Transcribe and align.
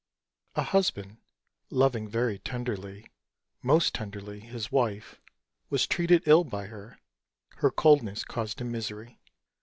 A 0.55 0.63
Husband, 0.63 1.17
loving 1.69 2.09
very 2.09 2.39
tenderly 2.39 3.05
Most 3.61 3.93
tenderly 3.93 4.39
his 4.39 4.71
wife, 4.71 5.21
was 5.69 5.85
treated 5.85 6.23
ill 6.25 6.43
By 6.43 6.65
her; 6.65 6.97
her 7.57 7.69
coldness 7.69 8.23
caused 8.23 8.59
him 8.61 8.71
misery. 8.71 9.19